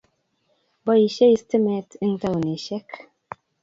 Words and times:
Boishei 0.85 1.35
stimet 1.43 1.89
eng 2.03 2.15
taonishek 2.21 2.89
ak 2.99 2.99